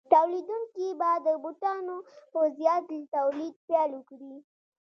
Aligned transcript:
تولیدونکي 0.13 0.87
به 0.99 1.11
د 1.27 1.27
بوټانو 1.43 1.97
په 2.31 2.39
زیات 2.57 2.83
تولید 3.15 3.55
پیل 3.67 3.91
وکړي 3.95 4.35